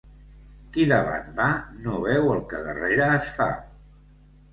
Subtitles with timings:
[0.77, 1.49] Qui davant va,
[1.87, 3.49] no veu el que darrere es fa.